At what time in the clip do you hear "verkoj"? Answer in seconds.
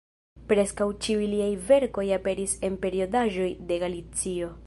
1.67-2.07